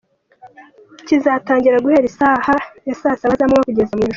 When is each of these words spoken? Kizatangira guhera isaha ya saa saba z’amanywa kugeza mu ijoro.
Kizatangira 1.07 1.83
guhera 1.83 2.05
isaha 2.11 2.53
ya 2.87 2.95
saa 3.01 3.19
saba 3.19 3.33
z’amanywa 3.39 3.67
kugeza 3.67 3.93
mu 3.95 4.01
ijoro. 4.03 4.09